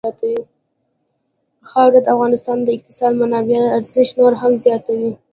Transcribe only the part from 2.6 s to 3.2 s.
د اقتصادي